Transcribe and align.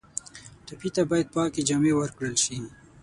ټپي 0.65 0.89
ته 0.95 1.01
باید 1.09 1.27
پاکې 1.35 1.61
جامې 1.67 1.91
ورکړل 1.95 2.35
شي. 2.43 2.57